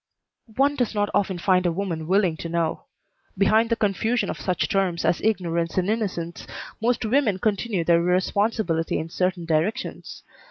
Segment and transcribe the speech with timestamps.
[0.55, 2.85] "One does not often find a woman willing to know.
[3.37, 6.47] Behind the confusion of such terms as ignorance and innocence
[6.81, 10.23] most women continue their irresponsibility in certain directions.